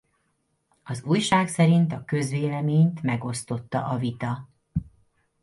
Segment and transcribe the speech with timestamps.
[0.83, 4.49] Az újság szerint a közvéleményt megosztotta a vita.